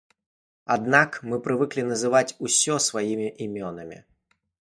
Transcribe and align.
Аднак 0.75 1.19
мы 1.31 1.39
прывыклі 1.47 1.83
называць 1.91 2.35
усё 2.49 2.79
сваімі 2.87 3.27
імёнамі! 3.47 3.97